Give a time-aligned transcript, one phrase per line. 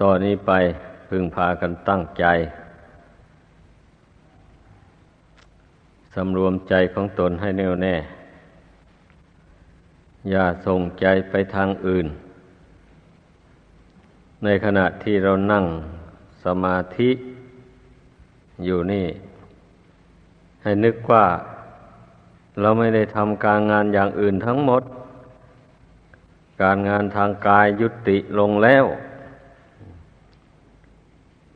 [0.00, 0.52] ต่อนนี้ไป
[1.08, 2.24] พึงพากันตั้งใจ
[6.14, 7.94] สำรวมใจของตนให้แน่วแน่
[10.30, 12.06] อย่าส่งใจไปทางอื่น
[14.44, 15.64] ในขณะที่เรานั่ง
[16.44, 17.10] สมาธิ
[18.64, 19.06] อยู่นี่
[20.62, 21.26] ให้นึกว่า
[22.60, 24.82] เราไม่ได้ทำการงานอย่างอื่นทั้งหมด
[26.62, 28.84] การงานทางกายยุติลงแล้ว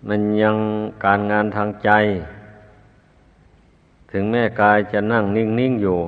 [0.08, 0.56] มันยัง
[1.04, 1.90] การงานทางใจ
[4.10, 5.98] ถึงแม่กายจะนั่งนิ่งๆอยู่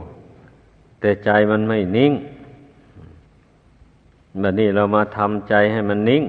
[1.01, 2.13] แต่ใจมันไม่นิ่ง
[4.41, 6.23] แบบนี้เรามาทำใจให้มันนิ่ง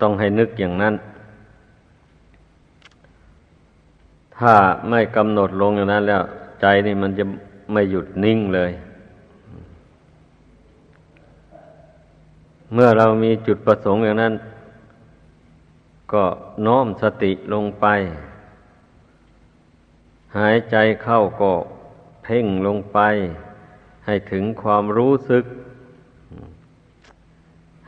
[0.00, 0.94] ต้องให้นึกอย่างนั้น
[4.36, 4.54] ถ้า
[4.88, 6.22] ไม่กำหนดลงอย่างนั้นแล้ว
[6.60, 7.24] ใจนี่มันจะ
[7.72, 8.70] ไม่หยุดนิ่งเลย
[12.72, 14.32] เมื่อเรามีจุดประสงค์อย่างนั้น
[16.12, 16.24] ก็
[16.66, 17.86] น้อมสติลงไป
[20.36, 21.52] หายใจเข้าก็
[22.22, 22.98] เพ่งลงไป
[24.04, 25.44] ให้ถึงความรู้สึก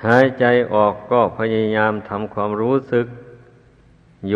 [0.06, 3.06] หายใจออกก็พยายามทำความรู้สึก
[4.28, 4.34] โย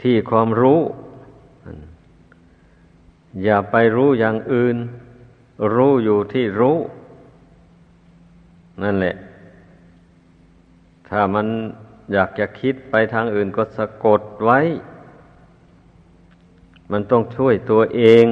[0.00, 0.80] ที่ความรู้
[3.44, 4.76] อย่าไปรู้อย่างอื่น
[5.74, 6.78] รู้อยู่ที่รู้
[8.82, 9.14] นั่นแหละ
[11.10, 11.46] ถ้ามัน
[12.12, 14.58] อยากจะคิดไปทางอื่นก็สะกดไว้
[16.90, 18.26] มันต้องช่วยตัวเอง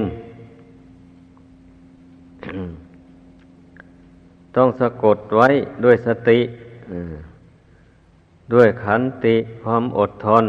[4.56, 5.48] ต้องสะกดไว้
[5.84, 6.40] ด้วยสติ
[8.54, 10.44] ด้วยขันติความอดทน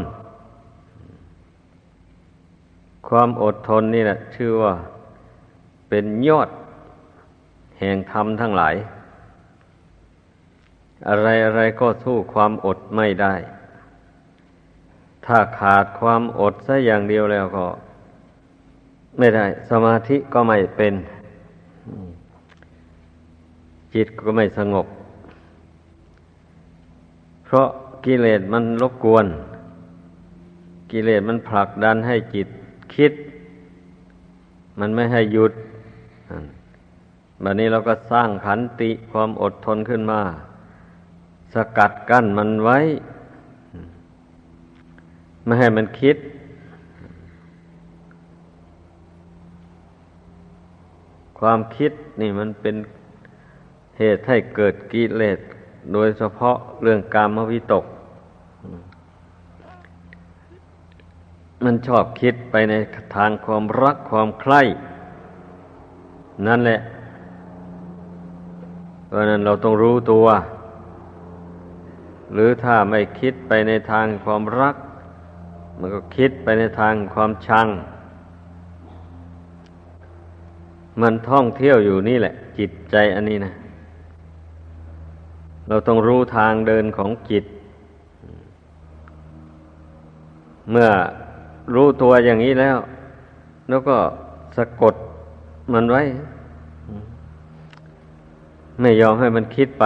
[3.07, 4.73] ความอดทนนี่แหละชื่อว่า
[5.89, 6.49] เป็นยอด
[7.79, 8.75] แห่งธรรมทั้งหลาย
[11.07, 13.33] อะไรอะไรก็สู้ความอดไม่ได้
[15.25, 17.65] ถ้าขาดความอดซะอย่างเดียวแล้วก็
[19.17, 20.93] ไม่ได้ สมาธิก็ไม่เป็น
[23.93, 24.87] จิตก็ไม่สงบ
[27.45, 27.67] เพราะ
[28.05, 29.25] กิเลสมันรบกวน
[30.91, 32.47] กิเลสมันผลักดันให้จิต
[32.95, 33.13] คิด
[34.79, 35.53] มันไม่ให้หยุด
[37.43, 40.21] บัดนี้เราก็สร้างขันติความอดทนขึ้นมา
[41.53, 42.77] สกัดกั้นมันไว้
[45.43, 46.17] ไม่ให้มันคิด
[51.39, 52.75] ความคิดนี่มันเป็น
[53.97, 55.39] เหตุให้เกิดกิเลส
[55.93, 57.85] โดยเฉพาะเรื่องกามวิตก
[61.63, 62.73] มันชอบคิดไปใน
[63.15, 64.61] ทางความรักความใคร่
[66.47, 66.79] นั่นแหละ
[69.05, 70.25] เพราะนั้นเราต้องรู้ตัว
[72.33, 74.75] หรือถ้าไม่คิดไปในทางความรัก
[75.79, 77.67] มันก็คิดไปในทางความชัง
[81.01, 83.51] มันท่องเที่ยวอยู่นี่แหละ จิตใจอันนี้นะ
[85.67, 87.45] เราต้องรู้ทางเดินของจิต
[90.71, 90.89] เมื่อ
[91.75, 92.77] รู้ตัวอย่างนี้แล้ว
[93.69, 93.97] แล้วก็
[94.57, 94.95] สะกด
[95.73, 96.01] มันไว้
[98.81, 99.85] ไม่ยอมให้มันคิดไป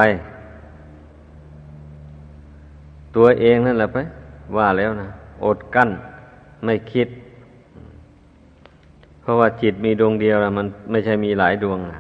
[3.16, 3.98] ตัวเองนั่นแหละไป
[4.56, 5.10] ว่าแล้วนะ
[5.46, 5.90] อดกั้น
[6.66, 7.08] ไม่คิด
[9.22, 12.00] เพราะว่าจิตมีดวงเดียวแล้วมันไม่ใช่มีหลายดวงนะ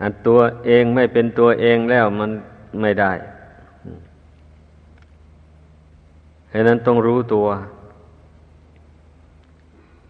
[0.00, 2.30] อันตัวเองไม่เป็นตัวเองแล้วมัน
[2.80, 3.12] ไม่ได้
[6.52, 7.46] ฉะนั้นต้องรู้ตัว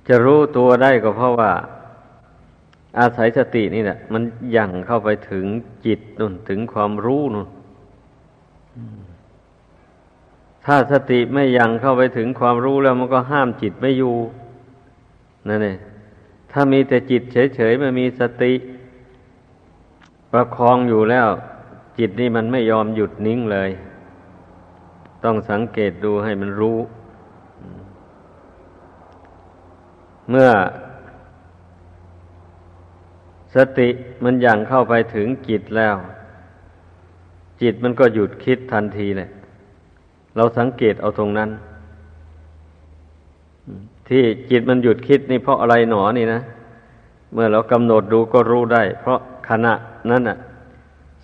[0.08, 1.52] จะรู้ตัวได้ก็เพราะว่า
[2.98, 4.22] อาศัยสตินี่แหละมัน
[4.56, 5.44] ยั่งเข้าไปถึง
[5.86, 7.48] จิตนุ่นถึงความรู้นุ่น
[10.66, 14.16] ถ้าสติไม่ยังเข้าไปถึงความรู้แล้วมันก็ห้ามจิตไม่อยู่
[15.48, 15.78] นั่นเอง
[16.50, 18.52] ถ้ามีแต่จิตเฉยๆไม่มีสติ
[20.32, 21.28] ประคองอยู่แล้ว
[21.98, 23.70] จิตนี่มันไม่ยอมหยุดนิ่งเลย
[25.24, 26.78] ต้องสังเกตดูให้มันรู้
[30.30, 30.50] เมื่อ
[33.54, 33.88] สติ
[34.24, 35.96] มันยังเข้าไปถึงจิตแล้ว
[37.62, 39.30] จิตมันก็หยุดคิดทันทีเลย
[40.36, 41.50] เราสังเกตเอาตรงนั้น
[44.08, 46.40] ที่จิตมันหยุดคิดนี่เพราะอะไรหนอนี่นะ
[47.32, 49.74] เมื่อเรากำหนดดูก็รู้ได้ เพราะขณะ
[50.10, 50.38] นั้นน่ะ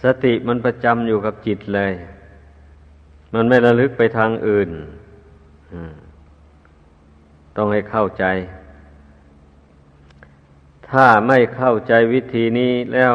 [0.02, 1.92] สติมันประจำอยู่กับจิตเลย
[3.34, 4.70] มันไม่ระลึกไปทางอื่น
[7.56, 8.24] ต้องให้เข้าใจ
[10.88, 13.14] ถ้าไม่เข้าใจวิธีนี้แล้ว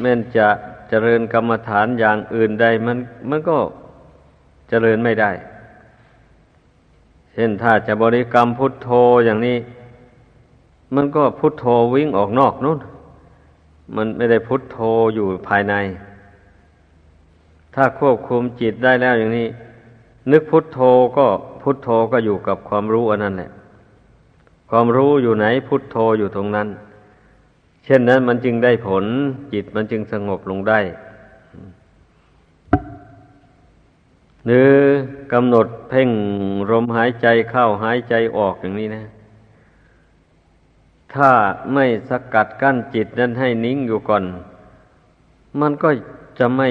[0.00, 0.48] แม้นจะ
[0.88, 2.98] เจริญกรรมฐานอย่างอื่นใดมัน
[3.30, 3.56] มันก็
[4.74, 5.30] เจริญไม่ได้
[7.32, 8.90] เช่นถ้าจะบริกรรมพุทโธ
[9.24, 9.56] อย่างนี้
[10.94, 12.78] มันก็พุทโธวิ่งออกนอกนู้น
[13.96, 14.78] มันไม่ได้พุทโธ
[15.14, 15.74] อยู่ภายใน
[17.74, 19.46] ถ้าควบคุมจิตได้แล้วอย่างนี้
[20.30, 20.80] นึกพุทโธ
[21.16, 21.26] ก็
[21.62, 23.50] พุทโธก็อยู่กับความรู้อันนั้นแหละ
[24.70, 26.68] ความรู้อยู่ไหนพุทโธอยู่ตรงนั้น
[27.84, 29.04] เช่นนั้นมันจึงได้ผล
[29.52, 30.80] จิตมันจึงสงบลงได้
[34.46, 34.68] หรือ
[35.32, 36.10] กำหนดเพ่ง
[36.70, 39.04] ลมหายใจเข้าหายใจออกอย่างนี้นะ
[41.14, 41.30] ถ้า
[41.74, 44.24] ไม่สกัดกั้นจิตนั้นให้นิ่งอยู่ก่อน
[45.60, 45.88] มันก็
[46.38, 46.68] จะไม่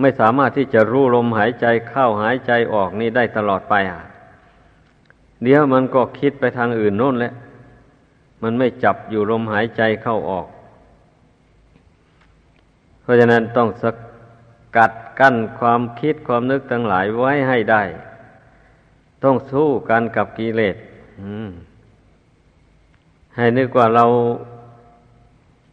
[0.00, 4.00] ไม่สามารถที่จะรู้ลมหายใจเข้าหายใจออกนี่ได้ตลอดไปอะ
[5.42, 7.32] เดี๋ยวมันก็คิดไปทางอื่นโน่นแหละ
[8.42, 10.46] มันไม่จับอยู่ลมหายใจเข้าออก
[13.02, 13.84] เพราะฉะนั้นต้องส
[14.76, 17.82] กัดกั้นความคิดความนึกทั้งหลายไว้ให้ได้
[19.24, 20.76] ต้องสู้กันกับกิเลส
[23.36, 24.04] ให้นึกว่าเรา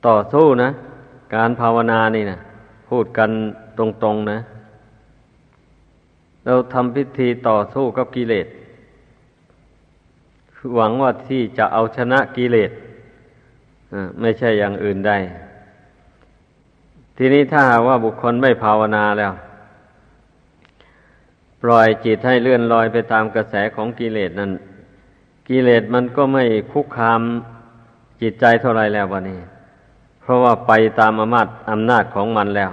[0.07, 0.69] ต่อสู้นะ
[1.35, 2.39] การภาวนานี่นะ
[2.89, 3.29] พูดกัน
[3.77, 4.39] ตรงๆนะ
[6.45, 8.47] เราทำพิธีต่อสู้กับกิเลส
[10.75, 12.71] หวังว่าที่จะเอาชนะกิเลส
[14.21, 15.17] ไม่ใช่อย่างอื่นได้
[17.17, 19.33] ทีนี้ถ้าว่าบุคคลไม่ภาวนาแล้ว
[21.63, 24.51] ปล่อยจิตให้เลื่อนลอยไปตามกระแสของกิเลสนั้น
[25.49, 27.21] กิเลสมันก็ไม่คุกคาม
[28.21, 29.39] จิตใจเท่าไรแล้ววันนี้
[30.21, 32.71] เพราะว่าไปตามอำนาจอำนาจของมันแล้ว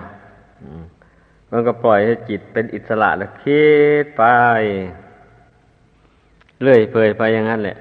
[1.50, 3.64] มันก็ปล่อยให้จิตเป็นอิสระแล้วคิ
[4.02, 4.22] ดไป
[6.62, 7.76] เลื่อยเปื่อยไปอย่างนั้นแหละ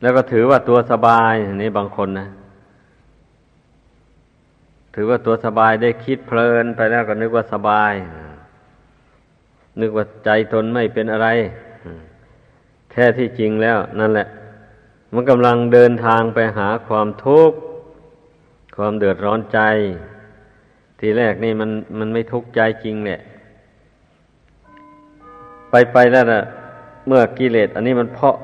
[0.00, 2.28] แล้วก็ถือว่าตัวสบายนี่บางคนนะ
[4.94, 7.92] ถือว่าตัวสบายได้คิดเพลินไปแล้วก็นึกว่าสบาย
[9.80, 11.28] นึกว่าใจตนไม่เป็นอะไร
[12.90, 14.28] แท้ที่จริงแล้ว นั่นแหละ
[15.14, 17.58] มันกำลังเดินทางไปหาความทุกข์
[18.76, 19.60] ความเดือดร้อนใจ
[21.00, 23.20] ทีแรกนี่มันมันไม่ทุกข์ใจจริงเนี่ย
[25.70, 26.42] ไปไปแล้วนะ
[27.06, 28.36] เมื่อกิเลสอันนี้มันเพาะ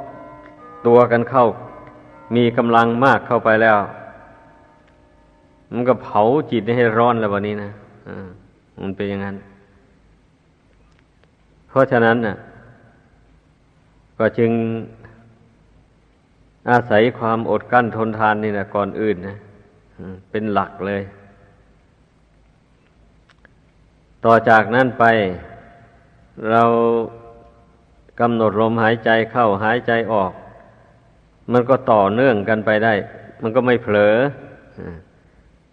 [0.86, 1.46] ตัวกันเข้า
[2.36, 3.76] มีกำลังมากเข้าไปแล้ว
[5.72, 7.70] มันก็เผาจิตให้ร้อนแล้ววันนี้นะ
[8.08, 8.28] อ่า
[8.80, 9.36] มันเป็นอย่างนั้น
[11.68, 12.36] เพราะฉะนั้นน่ะ
[14.18, 14.50] ก็จึง
[16.70, 19.36] อาศัยความอดกั้นทนทานนี่นะก่อนอื่นนะ
[20.30, 21.02] เป็นหลักเลย
[24.24, 25.04] ต่อจากนั้นไป
[26.50, 26.62] เรา
[28.20, 30.32] กำหนดลมหายใจเข้าหายใจออก
[31.52, 32.94] มันก็ต่อเนื่องกันไปได้
[33.42, 34.14] มันก็ไม่เผลอ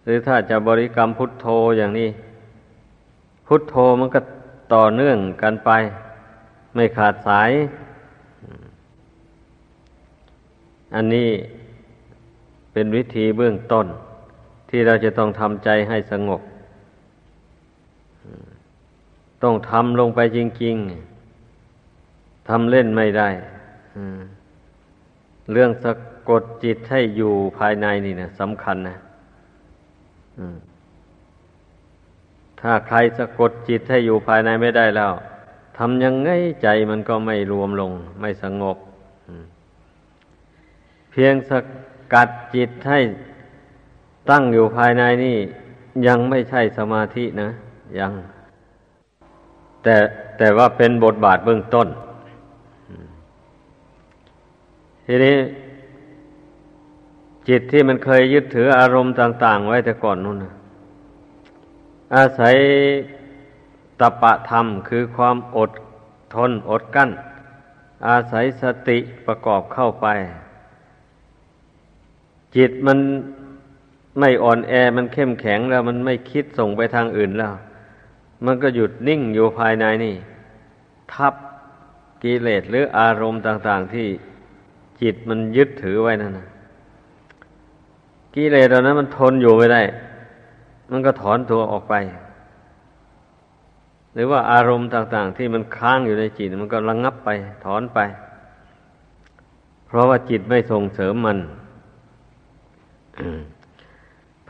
[0.06, 1.46] หรือถ้าจะบริกรรมพุทโธ
[1.78, 2.08] อย่างนี้
[3.46, 4.20] พุทโธมันก็
[4.74, 5.70] ต่อเนื่องกันไป
[6.74, 7.50] ไม่ขาดสาย
[10.94, 11.30] อันนี้
[12.72, 13.86] เป็นวิธีเบื้องต้น
[14.70, 16.40] ที่เราจะต้องทำใจให้สงบ
[19.42, 20.76] ต้องทำลงไปจริง
[21.62, 23.28] ๆทำเล่นไม่ได้
[25.52, 25.92] เรื่องสะ
[26.28, 28.96] กดจิตให้อยู่ภายในนี่นะสำคัญนะ
[32.60, 35.12] ถ้าใครสะกดจิตให้อยู่ภายในไม่ได้แล้ว
[35.78, 36.30] ทำยังไง
[36.62, 38.76] ใจมันก็ไม่รวมลง ไม่สงบ
[41.10, 41.52] เพียงส
[42.12, 43.00] กัดจิตให้
[44.30, 45.36] ตั้งอยู่ภายในนี่
[46.06, 47.50] ยังไม่ใช่สมาธินะ
[47.98, 48.12] ยัง
[49.82, 49.96] แต่
[50.38, 51.88] แต่ว่าเป็นบทบาทเบื้องต้น
[55.06, 55.36] ทีนี้
[57.48, 60.44] จิตที่มันเคยยึดถืออารมณ์ต่าง ๆ ไว้แต่ก่อนนู่น
[62.16, 62.56] อาศัย
[64.00, 65.70] ตปะธรรมคือความอด
[66.34, 67.10] ทนอดกั้น
[68.08, 70.06] อาศัยสติประกอบเข้าไป
[72.56, 72.98] จิตมัน
[74.20, 77.52] ไม่อ่อนแอมันเข้มแข็งแล้ว มันไม่คิดส่งไปทางอื่นแล้ว
[78.44, 80.14] มันก็หยุดนิ่งอยู่ภายในนี่
[81.12, 81.34] ทับ
[82.22, 84.06] กิเลสหรืออารมณ์ต่าง ๆ ที่
[85.00, 86.48] จิตมันยึดถือไว้นั่นนะ
[88.36, 89.82] กิเลสเหล่านั้นมันทนอยู่ไม่ได้
[90.90, 91.94] มันก็ถอนตัวออกไป
[94.14, 97.28] หรือว่าอารมณ์ต่าง ๆ ที่มันค้างอยู่ในจิต มันก็ระงงับไป
[97.64, 97.98] ถอนไป
[99.86, 101.38] เพราะว่าจิตไม่ส่งเสริมมัน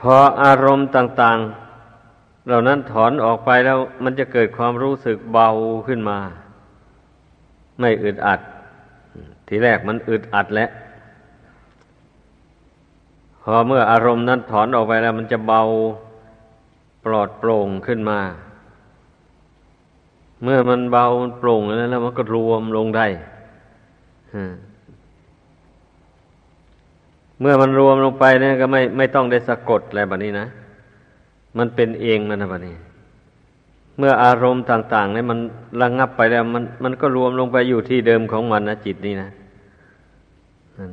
[0.01, 1.39] พออารมณ์ต่าง
[1.93, 5.49] ๆ เหล่านั้นถอนออกไปแล้วมันจะเกิดความรู้สึกเบา
[5.87, 6.19] ขึ้นมา
[7.81, 8.41] ไม่อึดอัด
[9.49, 10.71] ทีแรกมันอึดอัดแล้ว
[13.49, 15.63] พอเมื่ออารมณ์นั้นถอนออกไปแล้ว มันจะเบา
[17.05, 18.19] ปลอดโปร่งขึ้นมา
[20.43, 21.07] เมื่อมันเบา
[21.39, 23.07] โปร่งแล้วแล้วมันก็รวมลงได้
[27.41, 30.47] เมื่อมันรวมลงไปเนี่ยก็ไม่ไม่ต้องได้สะกดอะไรแบบนี้นะ
[31.59, 32.77] มันเป็นเองมันนะแบบนี้
[33.99, 35.39] เมื่ออารมณ์ต่างๆเนี่ยมัน
[35.81, 39.29] ระงงับไปแล้ว มันมันก็รวมลงไปอยู่ที่เดิมของมันนะจิตนี่นะ
[40.79, 40.91] นั่น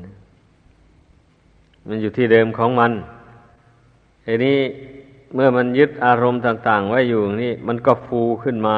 [1.88, 2.92] มันอยู่ที่เดิมของมัน
[4.26, 4.58] ทีนี้
[5.34, 8.78] เมื่อมันยึดอารมณ์ต่าง ๆ ไว้อยู่นี่มันก็ฟูขึ้นมา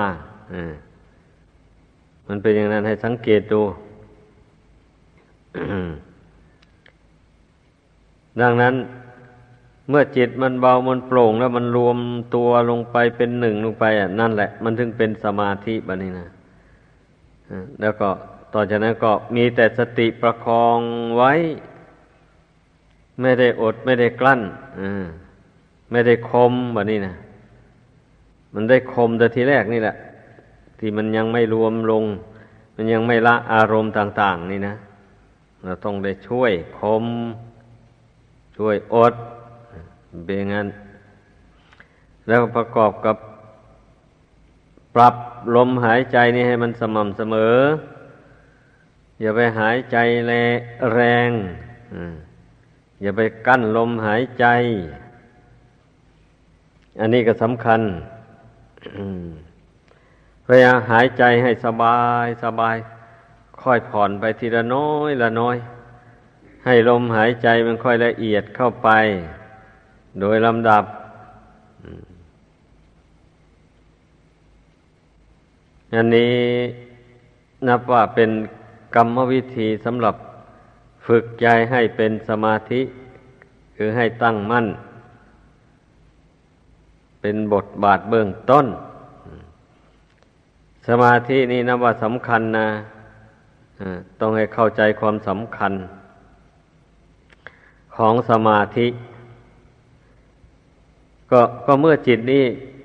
[0.54, 0.74] อ่า
[2.28, 3.62] มันเป็นอย่างนั้นให้สังเกตดู
[8.42, 8.76] ดังนั้น
[9.90, 11.98] เมื่อจิตมันเบามันโปร่ง แล้วมันรวม
[12.36, 16.28] ตัวลงไปเป็นหนึ่งลงไป อะ นั่นแหละ มันถึงเป็นสมาธิบะนี้นะ
[17.82, 18.10] แล้วก็
[18.54, 20.80] ต่อจากนั้นก็มีแต่สติประคอง
[21.18, 21.34] ไว้
[23.22, 24.42] ไม่ได้อดไม่ได้กลั้น
[25.92, 27.16] ไม่ได้คมแบบนี้นะ
[28.54, 29.96] มันได้คมแต่ทีแรกนี่แหละ
[30.80, 32.04] ที่มันยังไม่รวมลง
[32.76, 34.76] มันยังไม่ละอารมณ์ต่าง ๆ นี่นะ
[35.64, 37.06] เราต้องได้ช่วยคม
[38.58, 39.14] ช่วยอด
[40.26, 40.68] เบงัน
[42.28, 43.18] แล้วประกอบกับ
[44.96, 45.16] ปรับ
[45.56, 47.58] ลมหายใจนี่ให้มันสม่ำเสมอ
[49.22, 49.98] อย่าไปหายใจ
[50.94, 51.30] แรง
[53.02, 54.46] อย่าไปกั้นลมหายใจ
[57.00, 57.82] อันนี้ก็สำคัญ
[60.46, 62.76] พยายามหายใจให้สบายสบาย
[63.62, 65.58] ค่อยผ่อนไปทีละน้อยละน้อย
[66.66, 68.90] ให้ลมหายใจมันค่อยละเอียดเข้าไป
[70.20, 70.84] โดยลำดับ
[75.96, 76.36] อันนี้
[77.68, 78.30] นับว่าเป็น
[78.96, 80.16] กรรมวิธีสำหรับ
[81.06, 82.82] ฝึกใจให้เป็นสมาธิ
[83.76, 84.68] คือให้ตั้งมั่น
[87.22, 88.66] เป็นบทบาทเบื้องต้น
[90.88, 92.68] สมาธินี่นับว่าสำคัญนะ
[94.20, 95.74] ต้องให้เข้าใจความสำคัญ
[97.96, 98.88] ของสมาธิ
[101.32, 102.44] ก็ก็เมื่อจิตนี้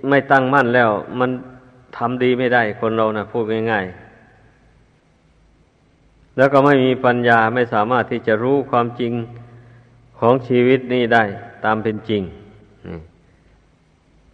[0.09, 1.31] ไม่ตั้งมั่นแล้ว มัน
[1.97, 4.10] ทำดีไม่ได้คนเรานะพูดง่ายๆ
[6.41, 9.13] แล้วก็ไม่มีปัญญาไม่สามารถที่จะรู้ความจริง
[10.19, 11.25] ของชีวิตนี้ได้
[11.65, 12.23] ตามเป็นจริง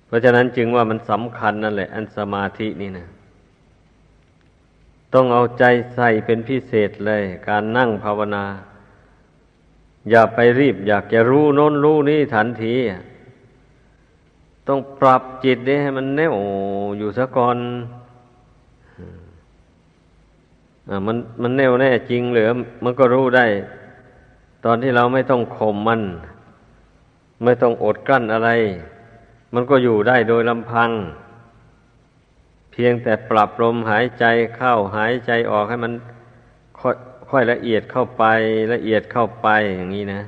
[0.06, 3.06] เพราะฉะนั้นจึงว่ามันสำคัญนั่นแหละ อันสมาธินี่นะ
[5.14, 8.44] ต้องเอาใจใส่เป็นพิเศษเลย การนั่งภาวนา
[10.10, 12.74] อย่าไปรีบ อยากจะรู้โน้นรู้นี่ทันที
[14.68, 16.36] ต้องปรับจิตนี้ให้มันแน่ว
[16.98, 17.56] อยู่ซะก่อน
[21.06, 22.48] มันมันแน่วแน่จริงหรือ
[22.84, 23.46] มันก็รู้ได้
[24.64, 26.02] ตอนที่เราไม่ต้องข่มมัน
[27.44, 28.50] ไม่ต้องอดกลั้นอะไร
[29.54, 30.90] มันก็อยู่ได้โดยลำพัง
[32.72, 34.24] เพียงแต่ปรับลมหายใจ
[34.56, 35.92] เข้าหายใจออกให้มัน
[37.30, 38.24] ค่อยละเอียดเข้าไป
[38.72, 40.20] ละเอียดเข้าไปอย่างนี้นะ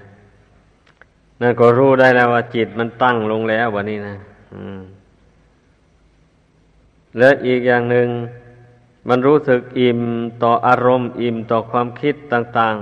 [1.40, 4.16] นั่นก็รู้ได้แล้วว่าจิตมันตั้งลงแล้ววันนี้นะ
[7.18, 8.08] และอีกอย่างหนึ่ง
[9.08, 10.00] มันรู้สึกอิ่ม
[10.42, 12.76] ต่ออารมณ์ อิ่มต่อความคิดต่าง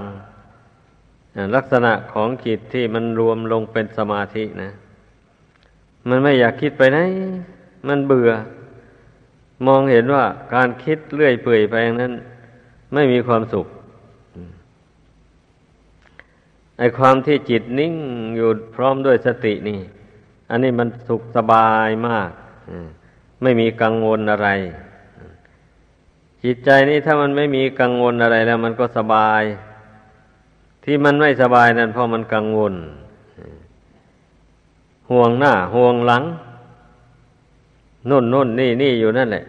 [0.75, 4.71] ๆ ลักษณะของจิตที่มันรวมลงเป็นสมาธินะ
[6.09, 6.99] มันไม่อยากคิดไปไหน
[7.89, 8.31] มันเบื่อ
[9.67, 12.13] มองเห็นว่าการคิดเลื่อยเปื่อยไปอย่างนั้น
[12.95, 13.67] ไม่มีความสุข
[16.79, 17.95] ไอความที่จิตนิ่ง
[18.37, 19.81] อยู่พร้อมด้วยสตินี่
[20.51, 22.31] อันนี้มันสุขสบายมาก
[23.43, 24.49] ไม่มีกังวลอะไร
[26.45, 29.43] จิตใจนี่ถ้ามันไม่มีกังวลอะไรแล้ว มันก็สบาย
[30.85, 32.75] ที่มันไม่สบายนั่นเพราะมันกังวล
[35.11, 36.23] ห่วงหน้า ห่วงหลัง
[38.11, 39.45] นุ่นนุ่นนี่นี่อยู่นั่นแหละ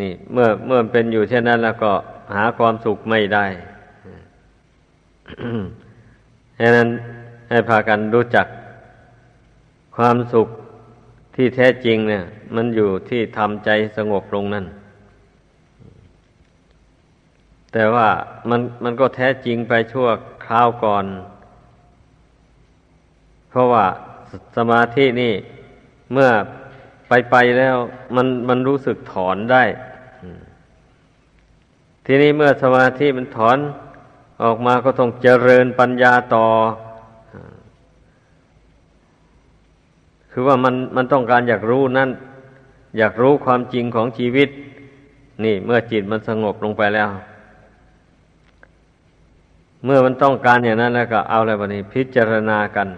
[0.00, 1.92] นี่ เมื่อเมื่อเป็นอยู่เช่นนั้นแล้วก็
[2.34, 3.46] หาความสุขไม่ได้
[6.60, 6.88] ดังนั้น
[7.50, 8.46] ให้พากันรู้จัก
[9.96, 10.48] ความสุข
[11.34, 12.24] ที่แท้จริงเนี่ย
[12.54, 14.66] มันอยู่ที่ทำใจสงบลงนั่น
[17.72, 18.08] แต่ว่า
[18.50, 20.08] มันมันก็แท้จริงไปชั่ว
[20.46, 21.04] คราวก่อน
[23.50, 23.84] เพราะว่า
[24.56, 25.32] สมาธินี่
[26.12, 26.30] เมื่อ
[27.08, 27.76] ไปไปแล้ว
[28.16, 29.64] มันมันรู้สึกถอนได้
[32.06, 33.58] ทีนี้เมื่อสมาธิมันถอน
[34.42, 36.46] ออกมาก็ต้องเจริญปัญญาต่อ
[40.36, 42.10] คือว่ามันมันต้องการอยากรู้นั่น
[42.98, 44.48] อยากรู้ความจริงของชีวิต
[45.44, 47.08] นี่เมื่อจิตมันสงบลงไปแล้ว
[49.84, 52.88] เมื่อมันต้องการอย่างนั้นแล้วก็เอาอะไรบ้านี้ พิจารณากัน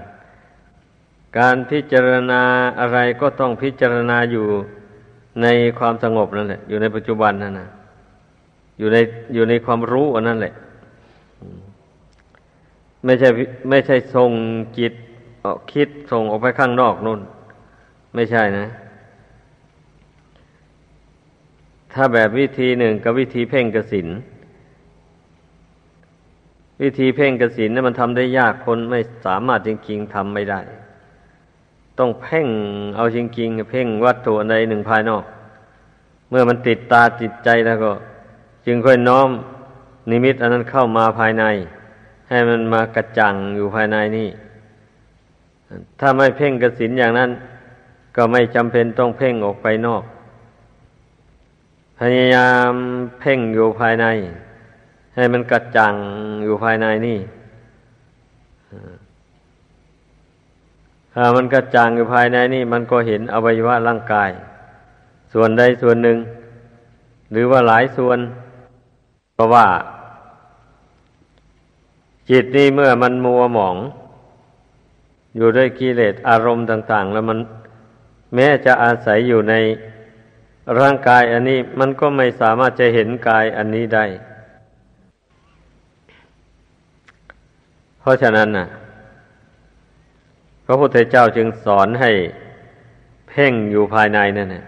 [1.39, 2.43] การพิจารณา
[2.81, 4.47] อะไรก็ต้องพิจารณาอยู่
[5.43, 5.47] ใน
[5.79, 7.69] ความสงบนั่นแหละ อยู่ในปัจจุบันนั่นนะ
[8.79, 8.99] อยู่ใน
[9.35, 10.55] อยู่ในความรู้อันนั้นแหละ
[13.05, 13.29] ไม่ใช่
[13.69, 14.33] ไม่ใช่ส่ง
[14.79, 14.93] จิต
[15.73, 17.21] คิดส่งออกไปข้างนอกนู่น
[18.15, 18.67] ไม่ใช่นะ
[21.93, 24.09] ถ้าแบบวิธีหนึ่งกับวิธีเพ่งกสิน
[26.83, 30.61] วิธีเพ่งกสินนี่มันทำได้ยากคนไม่สามารถจริงๆทำไม่ได้
[31.99, 32.49] ต้องเพ่ง
[32.97, 35.25] เอาจริงๆเพ่งวัตถุใดหนึ่งภายนอก
[36.31, 37.93] เมื่อมันติดตาจิตใจแล้วก็
[38.67, 39.29] จึงค่อยน้อม
[40.11, 41.45] นิมิตอันนั้นเข้ามาภายใน
[42.29, 44.29] ให้มันมากระจังอยู่ภายในนี่
[46.01, 47.31] ถ้าไม่เพ่งกสินอย่างนั้น
[48.17, 50.03] ก็ไม่จำเป็นต้องเพ่งออกไปนอก
[52.01, 52.71] พยายาม
[53.21, 54.07] เพ่งอยู่ภายใน
[55.15, 55.95] ให้มันกระจ่าง
[56.45, 57.19] อยู่ภายในนี่
[61.15, 64.31] ถ้ามันกระจ่างอยู่ภายในนี่ มันก็เห็นอวัยวะร่างกาย
[65.33, 66.19] ส่วนใดส่วนหนึ่ง
[67.33, 68.19] หรือว่าหลายส่วน
[69.35, 69.67] เพราะว่า
[72.31, 73.77] จิตนี่เมื่อมันมัวหมอง
[75.37, 77.39] อยู่ด้วยกิเลสอารมณ์ต่าง ๆ แล้วมัน
[78.35, 79.55] แม้จะอาศัยอยู่ใน
[80.81, 84.05] ร่างกายอันนี้มันก็ไม่สามารถจะเห็นกายอันนี้ได้
[88.01, 88.67] เพราะฉะนั้นนะ
[90.67, 92.13] พระพุทธเจ้าจึงสอนให้
[93.29, 94.65] เพ่งอยู่ภายในนั่นน่ะ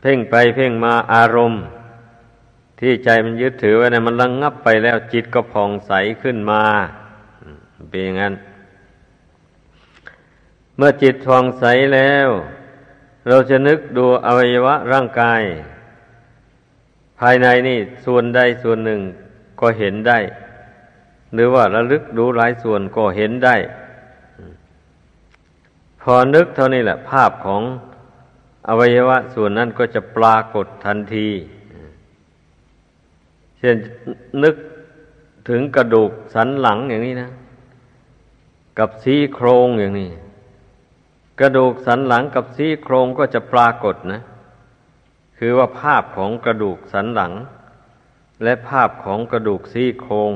[0.00, 1.62] เพ่งไปเพ่งมาอารมณ์
[2.80, 6.62] ที่ใจมันยึดถือไว้นะมันระงงับไปแล้วจิตก็ผ่องใสขึ้นมา
[7.90, 8.34] เป็นอย่างนั้น
[10.76, 11.64] เมื่อจิตผ่องใส
[11.94, 12.28] แล้ว
[13.28, 15.42] เราจะนึกดูอวัยวะร่างกาย
[17.18, 19.00] ภายในนี่ส่วนใดส่วนหนึ่ง
[19.60, 20.18] ก็เห็นได้
[21.34, 23.56] หรือว่าระลึกดูหลายส่วนก็เห็นได้
[26.02, 27.62] พอนึกเท่านี้แหละ ภาพของ
[28.68, 31.28] อวัยวะส่วนนั้นก็จะปรากฏทันที
[33.58, 33.76] เช่น
[34.42, 34.56] นึก
[35.48, 37.30] ถึงกระดูกสันหลังอย่างนี้นะ
[38.78, 40.10] กับซี่โครงอย่างนี้
[41.40, 44.20] กระดูกสันหลังกับซี่โครงก็จะปรากฏนะ
[45.38, 47.32] คือว่าภาพของกระดูกสันหลัง
[48.44, 50.32] และภาพของกระดูกซี่โครง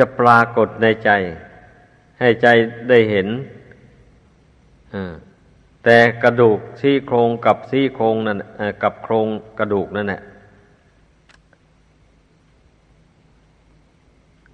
[0.00, 1.10] จะปรากฏในใจ
[2.20, 2.46] ให้ใจ
[2.88, 3.28] ได้เห็น
[5.84, 8.38] แต่กระดูกซี่โครงกับซี่โครงนั่น
[8.82, 9.26] กับโครง
[9.58, 10.22] กระดูกนั่นแหละ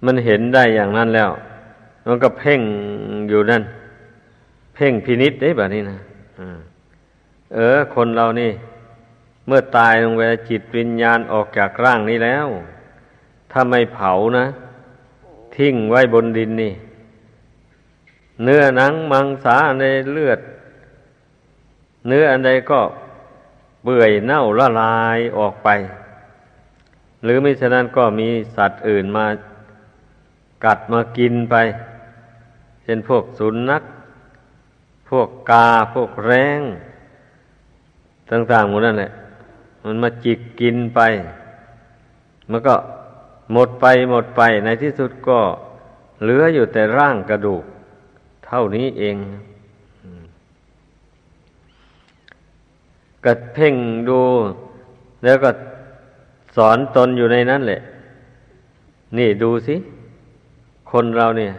[0.05, 1.31] มันเห็นได้อย่างนั้นแล้ว
[2.07, 2.61] มันก็เพ่ง
[3.29, 3.63] อยู่นั่น
[4.73, 5.99] เพ่งพินิษได้แบบนี้นะ
[7.53, 8.51] เออ คนเรานี่
[9.47, 12.47] เมื่อตายลงไปจิตวิญญาณออกจากร่างนี้แล้ว
[13.51, 14.45] ถ้าไม่เผานะ
[15.55, 16.73] ทิ้งไว้บนดินนี่
[18.43, 20.39] เนื้อหนังมังสาในเลือด
[22.07, 22.81] เนื้ออันใดก็
[23.83, 25.69] เปื่อยเน่าละลายออกไป
[27.23, 29.25] หรือไม่ฉะนั้นก็มีสัตว์อื่นมา
[30.65, 31.55] กัดมากินไป
[32.83, 33.83] เช่นพวกสุนัข
[35.19, 36.61] วกกาพวกแรง
[38.29, 39.11] ต่างๆหมดนั่นแหละ
[39.83, 40.99] มันมาจิกกินไป
[42.49, 42.75] มันก็
[43.51, 45.39] หมดไปหมดไปในที่สุดก็
[46.21, 47.63] เหลืออยู่แต่ร่างกระดูก
[48.45, 49.17] เท่านี้เอง
[53.23, 53.75] ก็เพ่ง
[54.09, 54.21] ดู
[55.23, 55.49] แล้วก็
[56.55, 57.81] สอนตนอยู่ในนั้นแหละ
[59.17, 59.75] นี่ดูสิ
[60.91, 61.53] คนเราเนี่ย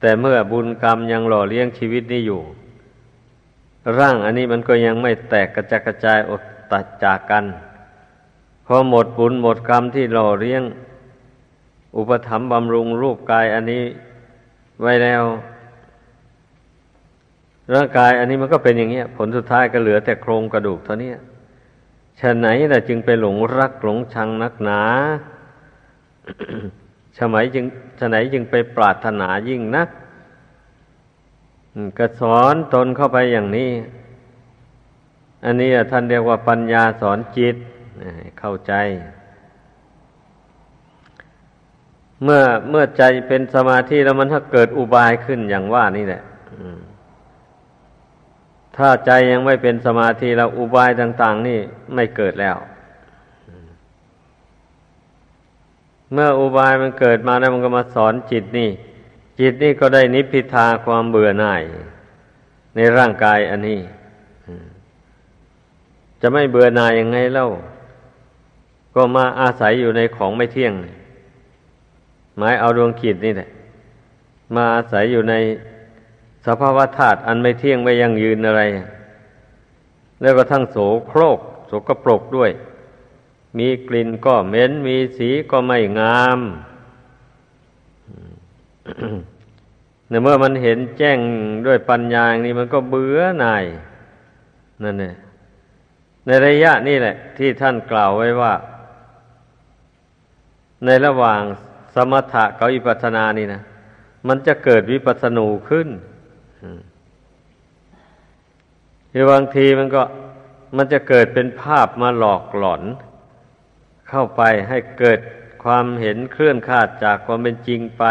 [0.00, 2.42] แต่เมื่อบุญกรรมยังหล่อเลี้ยงชีวิตนี้อยู่
[3.98, 7.44] ร่างอันนี้มันก็ยังไม่แตกกระจัดกระจายออกตัดจากกัน
[8.66, 10.62] พอหมดบุญหมดกรรมที่หล่อเลี้ยง
[11.96, 13.84] อุปถัมภ์บำรุงรูปกายอันนี้
[14.80, 15.22] ไว้แล้ว
[17.74, 21.12] ร่างกายอันนี้มันก็เป็นอย่างเงี้ย ผลสุดท้ายก็เหลือแต่โครงกระดูกเท่านี้
[22.20, 24.82] ฉะไหนล่ะจึงไปหลงรักหลงชังนักหนา
[27.16, 27.64] ฉะไหนจึง
[28.00, 29.88] ฉะไหนจึงไปปรารถนายิ่งนัก
[31.98, 33.70] ก็สอนตนเข้าไปอย่างนี้
[35.44, 37.56] อันนี้ท่านเรียกว่าปัญญาสอนจิต
[38.40, 38.72] เข้าใจ
[42.22, 46.22] เมื่อเมื่อใจเป็นสมาธิแล้วมันถ้าเกิดอุบายขึ้นอย่างว่านี่แหละ
[48.76, 51.58] ถ้าใจยังไม่เป็นสมาธิแล้วอุบายต่าง ๆ นี่
[51.94, 52.56] ไม่เกิดแล้ว
[56.12, 58.70] เมื่ออุบายมันเกิดมาแล้วมันก็มาสอนจิตนี่
[59.40, 61.62] จิตนี่ก็ได้นิพพิทาความเบื่อหน่าย
[62.74, 63.80] ในร่างกายอันนี้
[66.20, 67.46] จะไม่เบื่อหน่ายยังไงเล่า
[68.94, 70.72] ก็มาอาศัยอยู่ในของไม่เที่ยง
[72.38, 73.48] หมายเอาดวงขีดนี่แหละ
[74.54, 75.34] มาอาศัยอยู่ใน
[76.46, 78.62] สภาวะธาตุอันไม่เที่ยงไม่ยั่งยืนอะไร
[80.20, 80.76] แล้วก็ทั้งโส
[81.08, 82.50] โครกโสกปรกด้วย
[83.58, 86.38] มีกลิ่นก็เหม็น มีสีก็ไม่งาม
[90.08, 91.18] ในเมื่อมันเห็นแจ้ง
[91.66, 93.64] ด้วยปัญญาอย่างนี้มันก็เบื่อหน่าย
[94.82, 95.14] นั่นเนี่ย
[96.26, 98.52] ในระยะนี้แหละ ที่ท่านกล่าวไว้ว่า
[100.84, 101.42] ในระหว่าง
[101.94, 103.62] สมถะกับอิปัสนานี่นะ
[104.28, 105.88] มันจะเกิดวิปัสสนูขึ้น
[109.12, 110.02] คือบางทีมันก็
[110.76, 112.82] มันจะเกิดเป็นภาพมาหลอกหลอน
[114.10, 115.20] เข้าไปให้เกิด
[115.64, 118.04] ความเห็นเคลื่อนคาดจากความเป็นจริงไป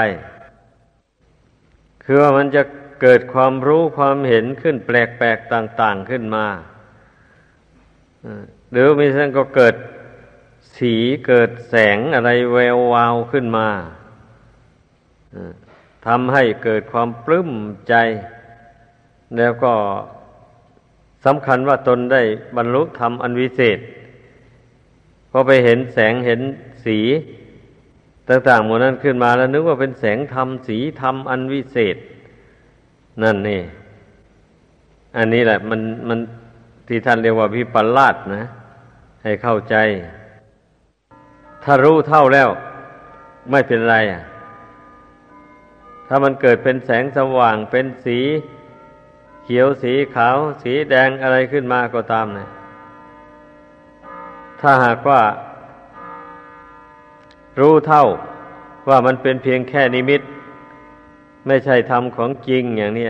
[2.03, 2.63] คือว่ามันจะ
[3.01, 6.45] เกิดความรู้ความเห็นขึ้นแปลกๆต่าง ๆขึ้นมา
[8.71, 9.75] หรือมิฉะนั้นก็เกิด
[10.77, 10.95] สี
[11.27, 13.67] เกิดแสงอะไรแวววาวขึ้นมา
[16.07, 17.51] ทำให้เกิดความปลื้ม
[17.89, 17.95] ใจ
[19.37, 19.73] แล้วก็
[21.25, 22.21] สำคัญว่าตนได้
[22.55, 23.79] บรรลุธรรมอันวิเศษ
[25.37, 26.41] พอไปเห็นแสงเห็น
[26.85, 26.99] สี
[28.29, 31.97] ต่างๆหมดนั้นขึ้นมาแล้วนึกว่าเป็นแสงธรรมสีธรรมอันวิเศษ
[33.23, 33.61] นั่นนี่
[35.17, 36.19] อันนี้แหละ มันมัน
[36.87, 38.45] ที่ท่านเรียกว่าวิปลาสนะ
[39.23, 39.75] ให้เข้าใจ
[41.63, 42.49] ถ้ารู้เท่าแล้ว
[43.51, 44.21] ไม่เป็นไรอะ
[46.07, 48.19] ถ้ามันเกิดเป็นแสงสว่างเป็นสี
[49.43, 52.47] เขียวสีขาว สีแดงอะไรขึ้นมาก็ตามนะ
[54.61, 55.21] ถ้าหากว่า
[57.59, 58.05] รู้เท่า
[58.89, 60.21] ว่ามันเป็นเพียงแค่นิมิต
[61.47, 63.07] ไม่ใช่ธรรมของจริงอย่างนี้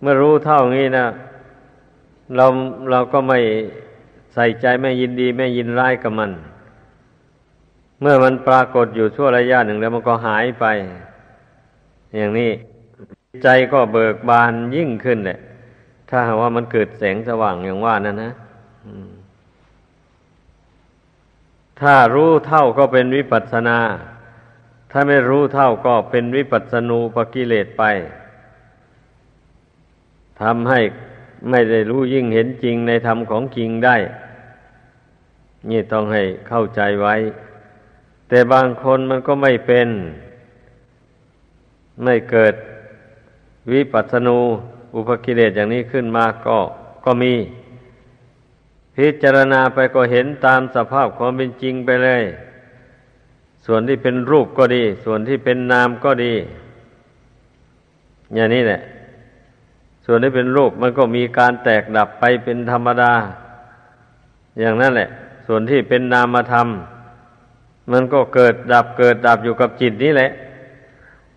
[0.00, 1.06] เมื่อรู้เท่างี้นะ
[2.36, 2.46] เรา
[2.90, 3.38] เราก็ไม่
[4.34, 6.30] ใส่ใจไม่ยินดีไม่ยินร้ายกับมัน
[8.00, 10.66] เมื่อมันปรากฏอยู่ชั่วระยะหนึ่งแล้วมันก็หายไป
[12.16, 12.50] อย่างนี้
[13.42, 15.38] ใจก็เบิกบานยิ่งขึ้นแหละ
[16.08, 18.32] ถ้าหากว่ามันเกิดแสงสว่างอย่างว่านั่นนะ
[21.80, 23.78] ถ้ารู้เท่าก็เป็นวิปัสสนา
[24.90, 27.82] ถ้าไม่รู้เท่าก็เป็นวิปัสสนูปกิเลสไป
[30.40, 30.80] ทำให้
[31.50, 33.96] ไม่ได้รู้ยิ่งเห็นจริงในธรรมของจริงได้
[35.70, 37.16] นี่ต้องให้เข้าใจไว้
[38.28, 39.88] แต่บางคนมันก็ไม่เป็น
[42.04, 42.54] ไม่เกิด
[43.72, 44.38] วิปัสสนู
[44.94, 46.58] อุปกิเลสอย่างนี้ขึ้นมาก็
[47.04, 47.32] ก็มี
[49.00, 52.22] พิจารณาไปก็เห็นตามสภาพความเป็นจริงไปเลย
[53.66, 56.34] ส่วนที่เป็นรูปก็ดี ส่วนที่เป็นนามก็ดี
[58.34, 58.80] อย่างนี้แหละ
[60.06, 63.12] ส่วนที่เป็นรูปมันก็มีการแตกดับไปเป็นธรรมดา
[64.60, 65.08] อย่างนั้นแหละ
[65.46, 66.68] ส่วนที่เป็นนามธรรม
[67.92, 70.30] มันก็เกิดดับเกิดดับอยู่กับจิตนี้แหละ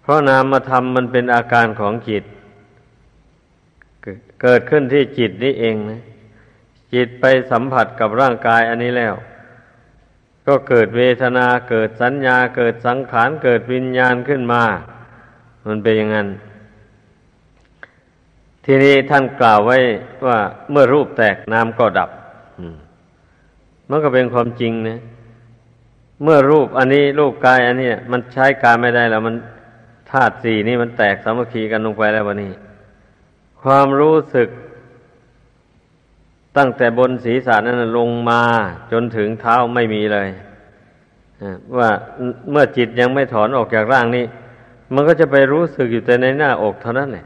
[0.01, 2.23] เพราะนามธรรมมันเป็นอาการของจิต
[4.41, 6.01] เกิดขึ้นที่จิตนี้เองนะ
[6.93, 9.13] จิตไปสัมผัสกับร่างกายอันนี้แล้ว
[10.47, 14.63] ก็เกิดเวทนาเกิดสัญญาเกิดสังขารเกิดวิญญาณขึ้นมา
[15.67, 16.27] มันเป็นอย่างนั้น
[18.65, 19.77] ทีนี้ท่านกล่าวไว้
[20.25, 20.37] ว่า
[20.71, 22.09] เมื่อรูปแตกนามก็ดับ
[23.89, 24.99] มันก็เป็นความจริงนะ
[26.23, 29.35] เมื่อรูปอันนี้รูปกายอันนี้มันใช้การไม่ได้แล้ว มัน
[30.11, 32.53] ธาตุสี่นี่มันแตกสามัคคีกันลงไปแล้ววันนี้
[33.63, 34.49] ความรู้สึก
[36.57, 38.41] ตั้งแต่บนศีรษะนั้นลงมา
[38.91, 40.29] จนถึงเท้าไม่มีเลย
[41.77, 41.89] ว่า
[42.51, 44.25] เมื่อจิตยังไม่ถอนออกจากร่างนี้
[44.93, 47.25] มันก็จะไปรู้สึกอยู่แต่ในหน้าอกเท่านั้นแหละ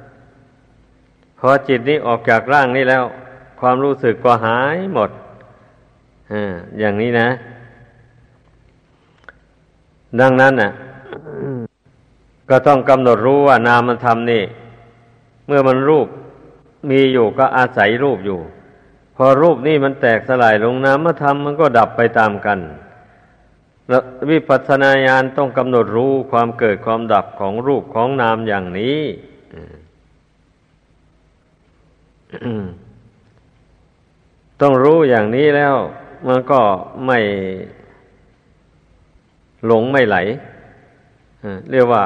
[1.40, 3.04] พอจิตนี้ออกจากร่างนี้แล้ว
[3.60, 5.10] ความรู้สึกก็หายหมด
[6.80, 7.30] อย่างนี้นะ
[10.22, 10.72] ดังนั้นน่ะ
[12.50, 14.44] ก็ต้องกำหนดรู้ว่านามธรรมนี่
[15.48, 16.08] เมื่อมันรูป
[16.90, 18.40] มีอยู่ก็อาศัยรูปอยู่
[19.20, 22.60] พอรูปนี่มันแตกสลายลงนามธรรมมันก็ดับไปตามกัน
[23.90, 29.02] แล้ววิปัสสนาญาณต้องกำหนดรู้ความเกิดความดับของรูปของนามอย่างนี้
[34.62, 35.76] ต้องรู้อย่างนี้แล้ว
[36.28, 36.62] มันก็
[37.06, 37.20] ไม่
[39.66, 40.18] หลงไม่ไหล
[41.72, 42.04] เรียกว่า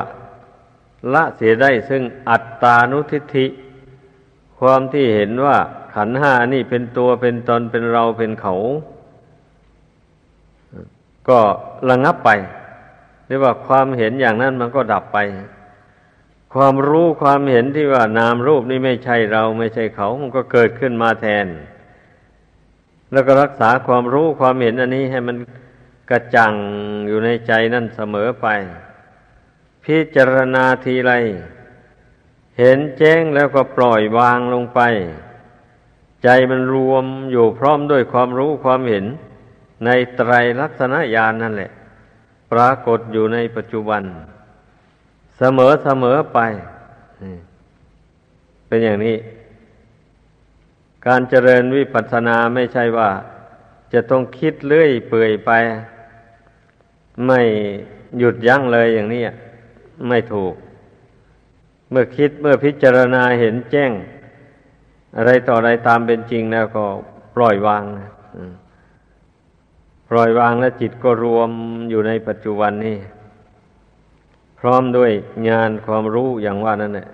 [1.14, 3.46] ละเสียได้ซึ่งอัตตานุทิฏฐิ
[4.60, 5.58] ความที่เห็นว่า
[5.96, 8.56] ขันห้านี่เป็นตัวเป็นตนเป็นเราเป็นเขา
[11.30, 11.40] ก็
[11.90, 12.30] ระงับไป
[13.28, 15.20] เรียกว่าความเห็นอย่างนั้นมันก็ดับไป
[16.54, 21.48] ความรู้ความเห็นที่ว่านามรูปนี่ไม่ใช่เราไม่ใช่เขา มันก็เกิดขึ้นมาแทน
[23.12, 25.38] แล้วก็รักษาความรู้ความเห็นอันนี้ให้มัน
[26.10, 26.54] กระจ่าง
[27.08, 28.48] อยู่ในใจนั่นเสมอไป
[29.86, 31.14] พิจารณาทีไร
[32.60, 34.82] เห็นแจ้งแล้วก็ปล่อยวางลงไป
[36.24, 39.06] ใจมันรวมอยู่พร้อมด้วยความรู้ความเห็น
[39.86, 40.32] ในไตร
[40.62, 41.72] ลักษณญาณนนั่นแหละ
[42.52, 44.04] ปรากฏอยู่ในปัจจุบัน
[45.38, 46.40] เสมอเสมอไป
[48.68, 49.18] เป็นอย่างนี้
[51.08, 53.10] การเจริญวิปัสสนาไม่ใช่ว่า
[53.94, 55.52] จะต้องคิดเลื่อยเปื่อยไป
[57.26, 57.42] ไม่
[58.18, 59.24] หยุดยั้งเลยอย่างนี้
[60.08, 60.54] ไม่ถูก
[61.90, 63.92] เมื่อคิดเมื่อพิจารณาเห็นแจ้ง
[65.18, 66.86] อะไรต่ออะไรตามเป็นจริงแล้วก็
[67.36, 68.10] ปล่อยวางนะ
[70.10, 71.50] ปล่อยวางแล้วจิตก็รวม
[71.90, 72.98] อยู่ในปัจจุบันนี่
[74.60, 75.12] พร้อมด้วย
[75.50, 77.08] งานความรู้อย่างว่านั่นแหละ